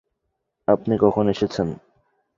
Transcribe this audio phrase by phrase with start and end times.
[0.67, 1.67] আপনি কখন এসেছেন?